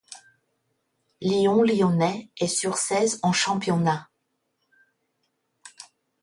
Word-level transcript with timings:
Lyon-Lyonnais 1.21 2.31
est 2.39 2.47
sur 2.47 2.75
seize 2.79 3.19
en 3.21 3.31
championnat. 3.33 4.09